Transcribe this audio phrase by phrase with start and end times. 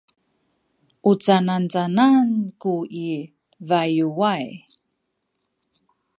[1.09, 2.29] u canacanan
[2.61, 2.73] ku
[3.09, 3.09] i
[3.67, 4.47] bayuay?